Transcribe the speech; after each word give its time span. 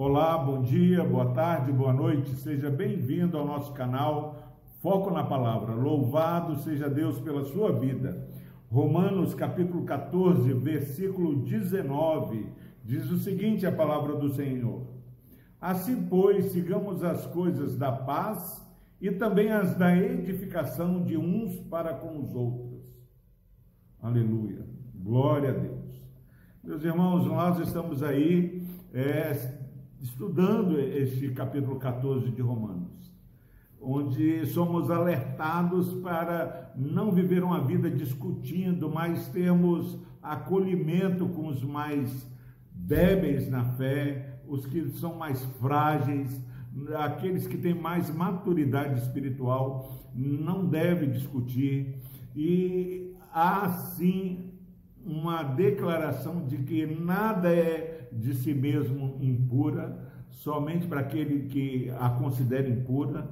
Olá, 0.00 0.38
bom 0.38 0.62
dia, 0.62 1.02
boa 1.02 1.32
tarde, 1.32 1.72
boa 1.72 1.92
noite, 1.92 2.30
seja 2.36 2.70
bem-vindo 2.70 3.36
ao 3.36 3.44
nosso 3.44 3.72
canal 3.72 4.56
Foco 4.80 5.10
na 5.10 5.24
Palavra. 5.24 5.74
Louvado 5.74 6.54
seja 6.60 6.88
Deus 6.88 7.18
pela 7.18 7.44
sua 7.46 7.72
vida. 7.72 8.30
Romanos 8.70 9.34
capítulo 9.34 9.84
14, 9.84 10.52
versículo 10.52 11.42
19, 11.42 12.46
diz 12.84 13.10
o 13.10 13.18
seguinte: 13.18 13.66
a 13.66 13.72
palavra 13.72 14.14
do 14.14 14.28
Senhor. 14.28 14.86
Assim, 15.60 16.06
pois, 16.08 16.52
sigamos 16.52 17.02
as 17.02 17.26
coisas 17.26 17.76
da 17.76 17.90
paz 17.90 18.64
e 19.00 19.10
também 19.10 19.50
as 19.50 19.74
da 19.74 19.96
edificação 19.96 21.02
de 21.02 21.16
uns 21.16 21.58
para 21.62 21.92
com 21.94 22.20
os 22.20 22.36
outros. 22.36 22.86
Aleluia. 24.00 24.64
Glória 24.94 25.50
a 25.50 25.54
Deus. 25.54 26.08
Meus 26.62 26.84
irmãos, 26.84 27.26
nós 27.26 27.58
estamos 27.58 28.00
aí 28.00 28.64
é, 28.94 29.67
estudando 30.00 30.78
este 30.78 31.30
capítulo 31.30 31.76
14 31.76 32.30
de 32.30 32.40
Romanos, 32.40 33.12
onde 33.80 34.46
somos 34.46 34.90
alertados 34.90 35.92
para 35.94 36.72
não 36.76 37.12
viver 37.12 37.42
uma 37.42 37.60
vida 37.60 37.90
discutindo, 37.90 38.88
mas 38.88 39.28
termos 39.28 39.98
acolhimento 40.22 41.28
com 41.28 41.48
os 41.48 41.62
mais 41.62 42.30
débeis 42.72 43.50
na 43.50 43.64
fé, 43.64 44.40
os 44.46 44.66
que 44.66 44.88
são 44.90 45.16
mais 45.16 45.44
frágeis, 45.60 46.40
aqueles 46.96 47.46
que 47.46 47.58
têm 47.58 47.74
mais 47.74 48.08
maturidade 48.10 49.00
espiritual, 49.00 49.92
não 50.14 50.66
deve 50.66 51.06
discutir. 51.06 52.00
E 52.34 53.14
há 53.32 53.68
sim 53.68 54.52
uma 55.04 55.42
declaração 55.42 56.46
de 56.46 56.58
que 56.58 56.86
nada 56.86 57.50
é 57.50 57.97
de 58.12 58.34
si 58.34 58.54
mesmo 58.54 59.18
impura, 59.20 60.12
somente 60.30 60.86
para 60.86 61.00
aquele 61.00 61.48
que 61.48 61.90
a 61.98 62.10
considera 62.10 62.68
impura, 62.68 63.28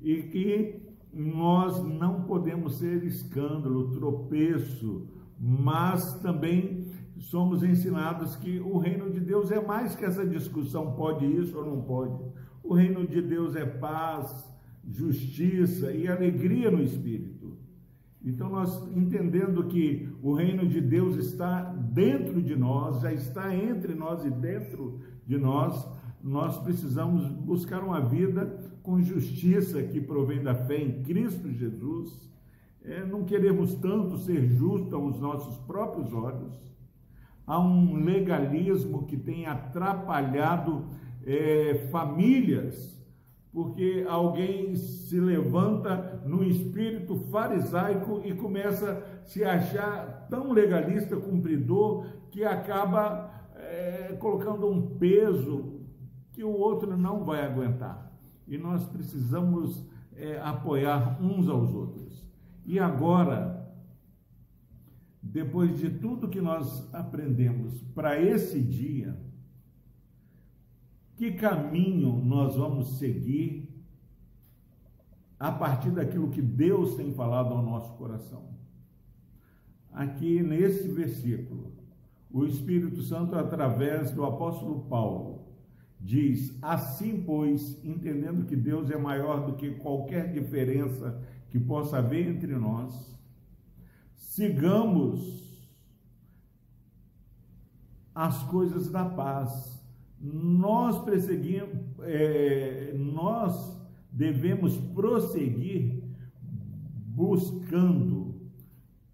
e 0.00 0.22
que 0.22 0.90
nós 1.12 1.82
não 1.84 2.22
podemos 2.22 2.78
ser 2.78 3.04
escândalo, 3.04 3.90
tropeço, 3.90 5.08
mas 5.38 6.20
também 6.20 6.86
somos 7.18 7.62
ensinados 7.62 8.36
que 8.36 8.60
o 8.60 8.78
reino 8.78 9.10
de 9.10 9.20
Deus 9.20 9.50
é 9.50 9.60
mais 9.60 9.94
que 9.94 10.04
essa 10.04 10.26
discussão 10.26 10.92
pode 10.92 11.26
isso 11.26 11.58
ou 11.58 11.64
não 11.64 11.82
pode. 11.82 12.22
O 12.62 12.74
reino 12.74 13.06
de 13.06 13.20
Deus 13.20 13.56
é 13.56 13.66
paz, 13.66 14.48
justiça 14.86 15.92
e 15.92 16.08
alegria 16.08 16.70
no 16.70 16.82
espírito. 16.82 17.49
Então, 18.22 18.50
nós 18.50 18.86
entendendo 18.94 19.64
que 19.64 20.08
o 20.22 20.34
reino 20.34 20.66
de 20.66 20.80
Deus 20.80 21.16
está 21.16 21.62
dentro 21.62 22.42
de 22.42 22.54
nós, 22.54 23.00
já 23.00 23.12
está 23.12 23.54
entre 23.54 23.94
nós 23.94 24.24
e 24.24 24.30
dentro 24.30 25.00
de 25.26 25.38
nós, 25.38 25.88
nós 26.22 26.58
precisamos 26.58 27.26
buscar 27.28 27.82
uma 27.82 28.00
vida 28.00 28.58
com 28.82 29.00
justiça 29.00 29.82
que 29.82 30.00
provém 30.00 30.42
da 30.42 30.54
fé 30.54 30.82
em 30.82 31.02
Cristo 31.02 31.50
Jesus. 31.50 32.28
É, 32.84 33.04
não 33.04 33.24
queremos 33.24 33.74
tanto 33.74 34.18
ser 34.18 34.46
justos 34.48 34.92
aos 34.92 35.18
nossos 35.18 35.56
próprios 35.64 36.12
olhos. 36.12 36.58
Há 37.46 37.58
um 37.58 38.04
legalismo 38.04 39.06
que 39.06 39.16
tem 39.16 39.46
atrapalhado 39.46 40.86
é, 41.24 41.88
famílias 41.90 42.99
porque 43.52 44.06
alguém 44.08 44.76
se 44.76 45.18
levanta 45.18 46.22
no 46.24 46.44
espírito 46.44 47.16
farisaico 47.30 48.20
e 48.24 48.34
começa 48.34 48.92
a 48.92 49.26
se 49.26 49.42
achar 49.44 50.26
tão 50.30 50.52
legalista, 50.52 51.16
cumpridor, 51.16 52.06
que 52.30 52.44
acaba 52.44 53.28
é, 53.56 54.16
colocando 54.20 54.68
um 54.68 54.96
peso 54.96 55.80
que 56.32 56.44
o 56.44 56.52
outro 56.52 56.96
não 56.96 57.24
vai 57.24 57.44
aguentar. 57.44 58.12
E 58.46 58.56
nós 58.56 58.84
precisamos 58.84 59.84
é, 60.14 60.40
apoiar 60.40 61.20
uns 61.20 61.48
aos 61.48 61.74
outros. 61.74 62.24
E 62.64 62.78
agora, 62.78 63.68
depois 65.20 65.76
de 65.76 65.90
tudo 65.90 66.28
que 66.28 66.40
nós 66.40 66.88
aprendemos 66.94 67.82
para 67.94 68.20
esse 68.20 68.60
dia, 68.60 69.18
que 71.20 71.32
caminho 71.32 72.24
nós 72.24 72.56
vamos 72.56 72.96
seguir 72.96 73.68
a 75.38 75.52
partir 75.52 75.90
daquilo 75.90 76.30
que 76.30 76.40
Deus 76.40 76.94
tem 76.94 77.12
falado 77.12 77.52
ao 77.52 77.62
nosso 77.62 77.92
coração. 77.98 78.54
Aqui 79.92 80.42
nesse 80.42 80.88
versículo, 80.88 81.74
o 82.30 82.46
Espírito 82.46 83.02
Santo, 83.02 83.36
através 83.36 84.12
do 84.12 84.24
apóstolo 84.24 84.86
Paulo, 84.86 85.44
diz: 86.00 86.56
Assim, 86.62 87.22
pois, 87.22 87.84
entendendo 87.84 88.46
que 88.46 88.56
Deus 88.56 88.90
é 88.90 88.96
maior 88.96 89.44
do 89.44 89.56
que 89.56 89.72
qualquer 89.72 90.32
diferença 90.32 91.22
que 91.50 91.60
possa 91.60 91.98
haver 91.98 92.28
entre 92.28 92.56
nós, 92.56 93.14
sigamos 94.14 95.70
as 98.14 98.42
coisas 98.44 98.90
da 98.90 99.04
paz 99.04 99.79
nós 100.20 101.02
perseguimos, 101.02 101.78
é, 102.00 102.92
nós 102.94 103.80
devemos 104.12 104.76
prosseguir 104.76 106.02
buscando 107.06 108.34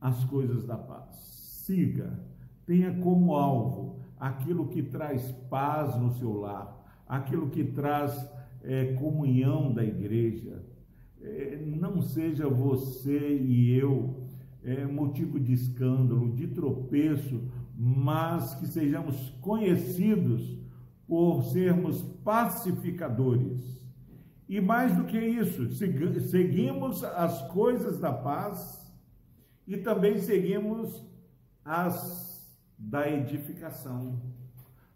as 0.00 0.22
coisas 0.24 0.66
da 0.66 0.76
paz. 0.76 1.16
Siga, 1.64 2.22
tenha 2.66 2.92
como 3.00 3.34
alvo 3.34 4.00
aquilo 4.18 4.68
que 4.68 4.82
traz 4.82 5.32
paz 5.48 5.96
no 5.98 6.12
seu 6.12 6.32
lar, 6.34 7.02
aquilo 7.08 7.48
que 7.48 7.64
traz 7.64 8.30
é, 8.62 8.92
comunhão 8.94 9.72
da 9.72 9.84
igreja. 9.84 10.62
É, 11.22 11.62
não 11.64 12.02
seja 12.02 12.48
você 12.48 13.38
e 13.38 13.72
eu 13.72 14.26
é, 14.62 14.84
motivo 14.86 15.40
de 15.40 15.52
escândalo, 15.52 16.34
de 16.34 16.46
tropeço, 16.48 17.42
mas 17.76 18.54
que 18.54 18.66
sejamos 18.66 19.30
conhecidos 19.40 20.58
por 21.10 21.42
sermos 21.42 22.02
pacificadores. 22.22 23.84
E 24.48 24.60
mais 24.60 24.96
do 24.96 25.02
que 25.02 25.18
isso, 25.18 25.68
seguimos 25.72 27.02
as 27.02 27.42
coisas 27.50 27.98
da 27.98 28.12
paz 28.12 28.94
e 29.66 29.76
também 29.76 30.18
seguimos 30.18 31.04
as 31.64 32.56
da 32.78 33.10
edificação. 33.10 34.22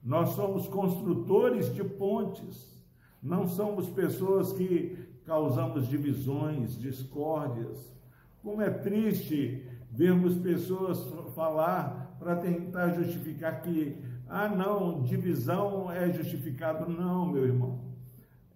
Nós 0.01 0.31
somos 0.37 0.69
construtores 0.69 1.75
de 1.75 1.83
pontes, 1.83 2.81
não 3.21 3.49
somos 3.49 3.89
pessoas 3.89 4.53
que 4.53 4.97
causamos 5.25 5.89
divisões, 5.89 6.79
discórdias. 6.79 7.93
Como 8.41 8.63
é 8.63 8.71
triste 8.71 9.67
vermos 9.91 10.37
pessoas 10.37 11.05
falar 11.35 12.17
para 12.21 12.37
tentar 12.37 12.91
justificar 12.91 13.63
que 13.63 14.14
ah, 14.29 14.49
não, 14.49 15.03
divisão 15.03 15.91
é 15.91 16.13
justificado. 16.13 16.91
Não, 16.91 17.27
meu 17.27 17.47
irmão. 17.47 17.85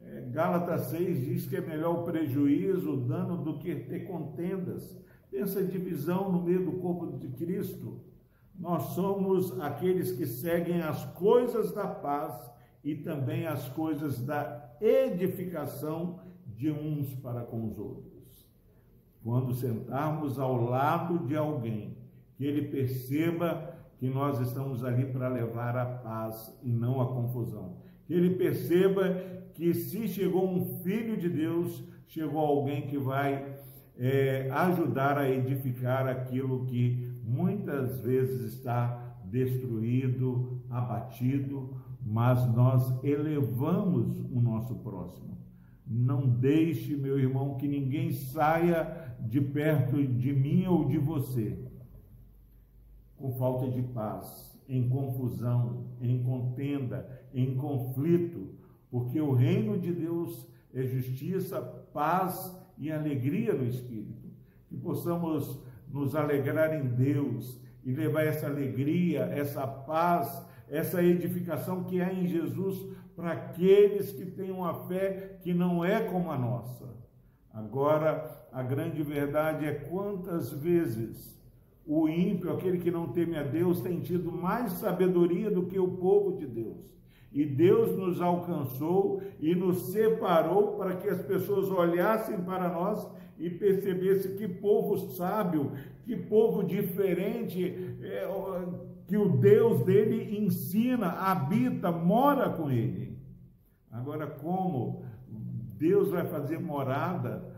É, 0.03 0.23
Gálatas 0.31 0.87
6 0.87 1.25
diz 1.25 1.47
que 1.47 1.57
é 1.57 1.61
melhor 1.61 2.01
o 2.01 2.05
prejuízo, 2.05 2.93
o 2.93 2.97
dano, 2.97 3.37
do 3.37 3.59
que 3.59 3.75
ter 3.75 4.07
contendas. 4.07 4.99
Pensa 5.31 5.63
divisão 5.63 6.33
no 6.33 6.43
meio 6.43 6.65
do 6.65 6.73
corpo 6.79 7.19
de 7.19 7.29
Cristo. 7.29 8.01
Nós 8.59 8.95
somos 8.95 9.59
aqueles 9.61 10.13
que 10.13 10.27
seguem 10.27 10.81
as 10.81 11.05
coisas 11.13 11.73
da 11.73 11.87
paz 11.87 12.51
e 12.83 12.95
também 12.95 13.47
as 13.47 13.69
coisas 13.69 14.21
da 14.21 14.75
edificação 14.81 16.21
de 16.47 16.71
uns 16.71 17.15
para 17.15 17.43
com 17.43 17.67
os 17.67 17.79
outros. 17.79 18.49
Quando 19.23 19.53
sentarmos 19.55 20.39
ao 20.39 20.57
lado 20.57 21.27
de 21.27 21.37
alguém, 21.37 21.97
que 22.37 22.45
ele 22.45 22.69
perceba 22.69 23.78
que 23.99 24.09
nós 24.09 24.41
estamos 24.41 24.85
ali 24.85 25.05
para 25.07 25.29
levar 25.29 25.77
a 25.77 25.85
paz 25.85 26.57
e 26.63 26.71
não 26.71 27.01
a 27.01 27.07
confusão. 27.07 27.77
Que 28.07 28.15
ele 28.15 28.37
perceba 28.37 29.13
que 29.55 29.75
se 29.75 30.07
chegou 30.07 30.49
um 30.49 30.79
filho 30.83 31.17
de 31.17 31.29
Deus, 31.29 31.83
chegou 32.07 32.39
alguém 32.39 32.87
que 32.87 32.97
vai 32.97 33.57
é, 33.97 34.49
ajudar 34.53 35.19
a 35.19 35.29
edificar 35.29 36.07
aquilo 36.07 36.65
que 36.67 37.13
muitas 37.25 38.01
vezes 38.01 38.55
está 38.55 39.17
destruído, 39.25 40.63
abatido, 40.71 41.77
mas 42.01 42.47
nós 42.55 43.03
elevamos 43.05 44.21
o 44.31 44.41
nosso 44.41 44.77
próximo. 44.77 45.37
Não 45.85 46.27
deixe, 46.27 46.97
meu 46.97 47.19
irmão, 47.19 47.57
que 47.57 47.67
ninguém 47.67 48.13
saia 48.13 49.17
de 49.21 49.41
perto 49.41 50.07
de 50.07 50.33
mim 50.33 50.67
ou 50.67 50.85
de 50.87 50.99
você 50.99 51.59
com 53.19 53.33
falta 53.33 53.69
de 53.69 53.83
paz, 53.83 54.57
em 54.69 54.89
confusão, 54.89 55.87
em 56.01 56.23
contenda, 56.23 57.09
em 57.35 57.57
conflito, 57.57 58.55
porque 58.91 59.21
o 59.21 59.33
reino 59.33 59.79
de 59.79 59.93
Deus 59.93 60.47
é 60.73 60.83
justiça, 60.83 61.61
paz 61.93 62.57
e 62.79 62.91
alegria 62.91 63.53
no 63.53 63.67
Espírito. 63.67 64.29
Que 64.69 64.77
possamos 64.77 65.63
nos 65.91 66.15
alegrar 66.15 66.75
em 66.75 66.87
Deus 66.87 67.61
e 67.85 67.93
levar 67.93 68.25
essa 68.25 68.47
alegria, 68.47 69.23
essa 69.25 69.67
paz, 69.67 70.47
essa 70.69 71.03
edificação 71.03 71.85
que 71.85 72.01
há 72.01 72.13
em 72.13 72.27
Jesus 72.27 72.87
para 73.17 73.33
aqueles 73.33 74.13
que 74.13 74.27
têm 74.27 74.51
uma 74.51 74.87
fé 74.87 75.39
que 75.43 75.53
não 75.55 75.85
é 75.85 76.01
como 76.03 76.31
a 76.31 76.39
nossa. 76.39 76.87
Agora, 77.53 78.47
a 78.53 78.63
grande 78.63 79.03
verdade 79.03 79.65
é 79.65 79.73
quantas 79.73 80.53
vezes 80.53 81.38
o 81.89 82.07
ímpio, 82.07 82.53
aquele 82.53 82.77
que 82.77 82.91
não 82.91 83.09
teme 83.09 83.39
a 83.39 83.43
Deus, 83.43 83.81
tem 83.81 83.99
tido 84.01 84.31
mais 84.31 84.73
sabedoria 84.73 85.51
do 85.51 85.65
que 85.65 85.79
o 85.79 85.89
povo 85.89 86.37
de 86.37 86.47
Deus. 86.47 86.87
E 87.33 87.47
Deus 87.47 87.97
nos 87.97 88.21
alcançou 88.21 89.23
e 89.41 89.55
nos 89.55 89.91
separou 89.93 90.77
para 90.77 90.97
que 90.97 91.09
as 91.09 91.23
pessoas 91.23 91.71
olhassem 91.71 92.43
para 92.43 92.69
nós 92.69 93.11
e 93.39 93.49
percebessem 93.49 94.37
que 94.37 94.47
povo 94.47 94.99
sábio, 95.13 95.73
que 96.05 96.15
povo 96.15 96.63
diferente, 96.63 97.97
é, 98.03 98.29
que 99.07 99.17
o 99.17 99.39
Deus 99.39 99.83
dele 99.85 100.39
ensina, 100.39 101.09
habita, 101.09 101.91
mora 101.91 102.51
com 102.51 102.71
ele. 102.71 103.17
Agora, 103.91 104.27
como 104.27 105.05
Deus 105.79 106.11
vai 106.11 106.27
fazer 106.27 106.59
morada 106.59 107.58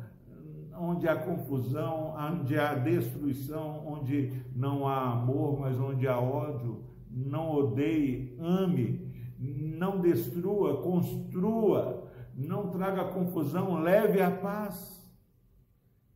onde 0.81 1.09
há 1.09 1.17
confusão, 1.17 2.15
onde 2.17 2.59
há 2.59 2.75
destruição, 2.75 3.87
onde 3.87 4.32
não 4.55 4.87
há 4.87 5.12
amor, 5.12 5.61
mas 5.61 5.79
onde 5.79 6.06
há 6.09 6.19
ódio? 6.19 6.85
Não 7.11 7.50
odeie, 7.53 8.37
ame 8.38 9.11
não 9.41 9.99
destrua, 9.99 10.82
construa, 10.82 12.06
não 12.35 12.69
traga 12.69 13.06
confusão, 13.06 13.81
leve 13.81 14.21
a 14.21 14.31
paz. 14.31 15.00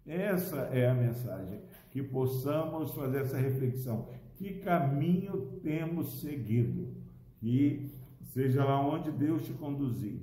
Essa 0.06 0.56
é 0.72 0.90
a 0.90 0.94
mensagem, 0.94 1.62
que 1.90 2.02
possamos 2.02 2.93
fazer 2.93 3.22
essa 3.22 3.38
reflexão. 3.38 4.11
Que 4.37 4.55
caminho 4.61 5.58
temos 5.62 6.20
seguido? 6.20 6.94
E 7.43 7.90
seja 8.20 8.62
lá 8.62 8.78
onde 8.87 9.11
Deus 9.11 9.46
te 9.46 9.55
conduzir, 9.55 10.20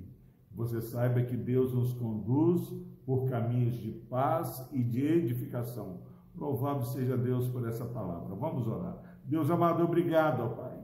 você 0.52 0.80
saiba 0.80 1.22
que 1.22 1.36
Deus 1.36 1.72
nos 1.72 1.92
conduz 1.94 2.72
por 3.04 3.28
caminhos 3.28 3.74
de 3.80 3.90
paz 3.90 4.68
e 4.72 4.82
de 4.82 5.04
edificação. 5.04 6.00
Louvado 6.34 6.84
seja 6.86 7.16
Deus 7.16 7.48
por 7.48 7.66
essa 7.68 7.84
palavra. 7.84 8.34
Vamos 8.34 8.66
orar. 8.66 8.96
Deus 9.24 9.50
amado, 9.50 9.84
obrigado, 9.84 10.42
ó 10.42 10.48
Pai 10.48 10.82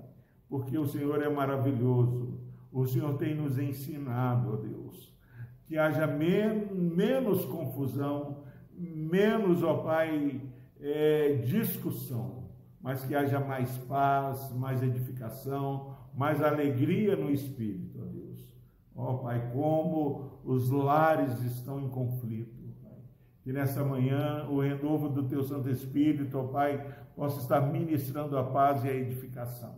porque 0.49 0.79
o 0.79 0.87
Senhor 0.87 1.23
é 1.23 1.29
maravilhoso. 1.29 2.41
O 2.73 2.87
Senhor 2.87 3.17
tem 3.19 3.35
nos 3.35 3.59
ensinado, 3.59 4.53
ó 4.53 4.56
Deus, 4.56 5.15
que 5.67 5.76
haja 5.76 6.06
men 6.06 6.67
menos 6.73 7.44
confusão, 7.44 8.44
menos, 8.76 9.62
ó 9.62 9.79
Pai, 9.79 10.41
é, 10.81 11.43
discussão, 11.44 12.50
mas 12.81 13.05
que 13.05 13.15
haja 13.15 13.41
mais 13.41 13.76
paz, 13.79 14.53
mais 14.55 14.82
edificação, 14.82 15.97
mais 16.15 16.43
alegria 16.43 17.17
no 17.17 17.31
Espírito, 17.31 17.99
ó 18.00 18.06
Deus. 18.06 18.27
Ó 19.00 19.14
Pai, 19.18 19.50
como 19.52 20.40
os 20.44 20.70
lares 20.70 21.40
estão 21.44 21.80
em 21.80 21.88
conflito. 21.88 22.58
Que 23.42 23.52
nessa 23.52 23.84
manhã 23.84 24.46
o 24.50 24.60
renovo 24.60 25.08
do 25.08 25.22
Teu 25.22 25.42
Santo 25.44 25.70
Espírito, 25.70 26.36
ó 26.36 26.42
Pai, 26.42 26.84
possa 27.14 27.40
estar 27.40 27.60
ministrando 27.60 28.36
a 28.36 28.42
paz 28.42 28.84
e 28.84 28.88
a 28.88 28.94
edificação. 28.94 29.76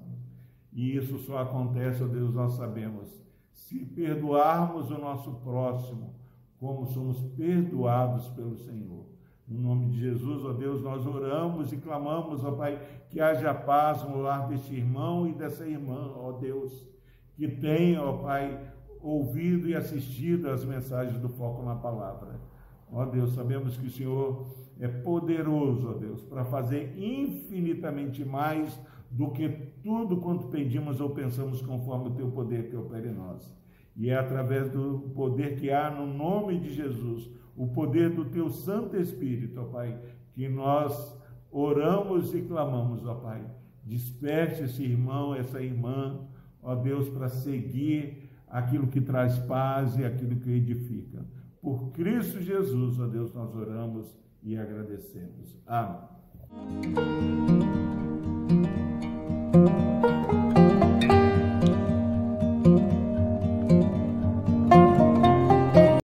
E 0.72 0.96
isso 0.96 1.18
só 1.18 1.38
acontece, 1.38 2.02
ó 2.02 2.06
Deus, 2.06 2.32
nós 2.32 2.54
sabemos, 2.54 3.22
se 3.52 3.84
perdoarmos 3.84 4.90
o 4.90 4.98
nosso 4.98 5.32
próximo, 5.34 6.14
como 6.58 6.86
somos 6.86 7.22
perdoados 7.36 8.28
pelo 8.30 8.56
Senhor. 8.56 9.04
No 9.46 9.60
nome 9.60 9.90
de 9.90 10.00
Jesus, 10.00 10.44
ó 10.44 10.52
Deus, 10.52 10.82
nós 10.82 11.06
oramos 11.06 11.72
e 11.72 11.76
clamamos, 11.76 12.42
ó 12.42 12.52
Pai, 12.52 12.80
que 13.10 13.20
haja 13.20 13.52
paz 13.52 14.02
no 14.02 14.22
lar 14.22 14.48
deste 14.48 14.74
irmão 14.74 15.28
e 15.28 15.32
dessa 15.34 15.66
irmã, 15.66 16.12
ó 16.16 16.32
Deus, 16.32 16.88
que 17.34 17.46
tenha, 17.46 18.02
ó 18.02 18.14
Pai, 18.18 18.58
ouvido 19.02 19.68
e 19.68 19.74
assistido 19.74 20.48
as 20.48 20.64
mensagens 20.64 21.20
do 21.20 21.28
Foco 21.28 21.62
na 21.64 21.74
Palavra. 21.74 22.40
Ó 22.92 23.04
Deus, 23.04 23.34
sabemos 23.34 23.76
que 23.76 23.86
o 23.86 23.90
Senhor 23.90 24.46
é 24.78 24.88
poderoso, 24.88 25.90
ó 25.90 25.92
Deus, 25.94 26.22
para 26.24 26.44
fazer 26.44 26.94
infinitamente 26.98 28.24
mais 28.24 28.78
do 29.10 29.30
que 29.30 29.48
tudo 29.82 30.18
quanto 30.18 30.48
pedimos 30.48 31.00
ou 31.00 31.10
pensamos 31.10 31.60
conforme 31.62 32.08
o 32.08 32.14
teu 32.14 32.30
poder 32.30 32.68
que 32.68 32.76
opera 32.76 33.08
em 33.08 33.14
nós. 33.14 33.54
E 33.96 34.08
é 34.10 34.16
através 34.16 34.70
do 34.70 35.10
poder 35.14 35.56
que 35.56 35.70
há 35.70 35.90
no 35.90 36.06
nome 36.06 36.58
de 36.58 36.72
Jesus, 36.72 37.28
o 37.56 37.68
poder 37.68 38.10
do 38.10 38.24
teu 38.24 38.48
Santo 38.48 38.96
Espírito, 38.96 39.60
ó 39.60 39.64
Pai, 39.64 39.98
que 40.32 40.48
nós 40.48 41.18
oramos 41.50 42.34
e 42.34 42.42
clamamos, 42.42 43.04
ó 43.04 43.14
Pai. 43.14 43.44
Desperte 43.84 44.62
esse 44.62 44.84
irmão, 44.84 45.34
essa 45.34 45.60
irmã, 45.60 46.20
ó 46.62 46.74
Deus, 46.74 47.08
para 47.08 47.28
seguir 47.28 48.19
aquilo 48.50 48.88
que 48.88 49.00
traz 49.00 49.38
paz 49.38 49.96
e 49.96 50.04
aquilo 50.04 50.36
que 50.36 50.50
edifica. 50.50 51.24
Por 51.62 51.92
Cristo 51.92 52.40
Jesus, 52.40 52.98
ó 52.98 53.06
Deus, 53.06 53.32
nós 53.32 53.54
oramos 53.54 54.18
e 54.42 54.56
agradecemos. 54.56 55.56
Amém. 55.66 56.08